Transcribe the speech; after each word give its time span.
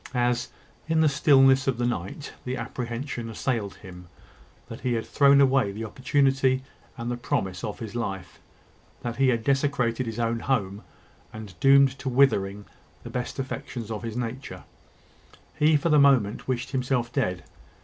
As, 0.15 0.47
in 0.89 1.01
the 1.01 1.07
stillness 1.07 1.67
of 1.67 1.77
the 1.77 1.85
night, 1.85 2.33
the 2.43 2.57
apprehension 2.57 3.29
assailed 3.29 3.75
him, 3.75 4.07
that 4.67 4.79
he 4.79 4.93
had 4.93 5.05
thrown 5.05 5.39
away 5.39 5.71
the 5.71 5.85
opportunity 5.85 6.63
and 6.97 7.11
the 7.11 7.17
promise 7.17 7.63
of 7.63 7.77
his 7.77 7.93
life 7.93 8.39
that 9.03 9.17
he 9.17 9.27
had 9.27 9.43
desecrated 9.43 10.07
his 10.07 10.17
own 10.17 10.39
home, 10.39 10.83
and 11.31 11.53
doomed 11.59 11.99
to 11.99 12.09
withering 12.09 12.65
the 13.03 13.11
best 13.11 13.37
affections 13.37 13.91
of 13.91 14.01
his 14.01 14.17
nature, 14.17 14.63
he 15.59 15.77
for 15.77 15.89
the 15.89 15.99
moment 15.99 16.47
wished 16.47 16.71
himself 16.71 17.13
dead. 17.13 17.43